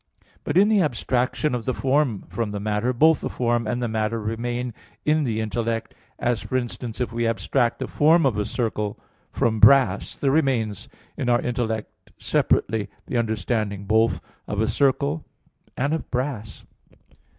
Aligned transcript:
But 0.43 0.57
in 0.57 0.67
the 0.67 0.81
abstraction 0.81 1.53
of 1.53 1.65
the 1.65 1.75
form 1.75 2.23
from 2.27 2.49
the 2.49 2.59
matter, 2.59 2.91
both 2.91 3.21
the 3.21 3.29
form 3.29 3.67
and 3.67 3.83
the 3.83 3.87
matter 3.87 4.19
remain 4.19 4.73
in 5.05 5.25
the 5.25 5.39
intellect; 5.39 5.93
as, 6.17 6.41
for 6.41 6.57
instance, 6.57 6.99
if 6.99 7.13
we 7.13 7.27
abstract 7.27 7.77
the 7.77 7.87
form 7.87 8.25
of 8.25 8.35
a 8.39 8.45
circle 8.45 8.99
from 9.31 9.59
brass, 9.59 10.19
there 10.19 10.31
remains 10.31 10.89
in 11.17 11.29
our 11.29 11.39
intellect 11.39 11.91
separately 12.17 12.89
the 13.05 13.17
understanding 13.17 13.85
both 13.85 14.21
of 14.47 14.59
a 14.59 14.67
circle, 14.67 15.23
and 15.77 15.93
of 15.93 16.09
brass. 16.09 16.65